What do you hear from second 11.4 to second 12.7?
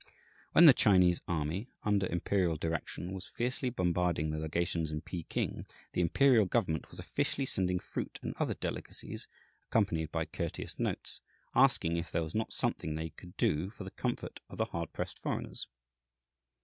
asking if there was not